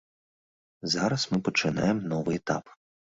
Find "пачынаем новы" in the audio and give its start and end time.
1.49-2.31